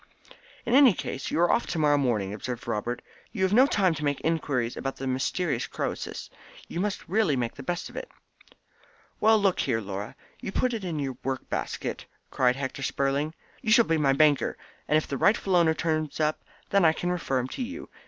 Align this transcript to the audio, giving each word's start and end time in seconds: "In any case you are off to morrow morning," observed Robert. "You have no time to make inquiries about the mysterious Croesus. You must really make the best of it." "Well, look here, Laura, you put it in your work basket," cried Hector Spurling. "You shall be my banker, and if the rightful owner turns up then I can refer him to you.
"In 0.65 0.73
any 0.73 0.93
case 0.95 1.29
you 1.29 1.39
are 1.41 1.51
off 1.51 1.67
to 1.67 1.77
morrow 1.77 1.95
morning," 1.99 2.33
observed 2.33 2.65
Robert. 2.67 3.03
"You 3.31 3.43
have 3.43 3.53
no 3.53 3.67
time 3.67 3.93
to 3.93 4.03
make 4.03 4.19
inquiries 4.21 4.75
about 4.75 4.95
the 4.95 5.05
mysterious 5.05 5.67
Croesus. 5.67 6.31
You 6.67 6.79
must 6.79 7.07
really 7.07 7.35
make 7.35 7.53
the 7.53 7.61
best 7.61 7.87
of 7.87 7.95
it." 7.95 8.09
"Well, 9.19 9.37
look 9.37 9.59
here, 9.59 9.79
Laura, 9.79 10.15
you 10.39 10.51
put 10.51 10.73
it 10.73 10.83
in 10.83 10.97
your 10.97 11.19
work 11.23 11.47
basket," 11.49 12.07
cried 12.31 12.55
Hector 12.55 12.81
Spurling. 12.81 13.35
"You 13.61 13.71
shall 13.71 13.85
be 13.85 13.97
my 13.99 14.13
banker, 14.13 14.57
and 14.87 14.97
if 14.97 15.05
the 15.07 15.19
rightful 15.19 15.55
owner 15.55 15.75
turns 15.75 16.19
up 16.19 16.43
then 16.71 16.83
I 16.83 16.93
can 16.93 17.11
refer 17.11 17.37
him 17.37 17.47
to 17.49 17.61
you. 17.61 17.87